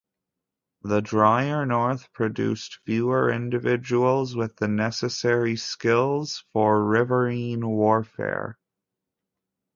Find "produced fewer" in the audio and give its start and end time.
2.11-3.29